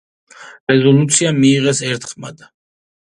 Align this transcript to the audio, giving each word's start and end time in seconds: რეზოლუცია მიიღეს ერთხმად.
რეზოლუცია 0.71 1.33
მიიღეს 1.43 1.83
ერთხმად. 1.93 2.43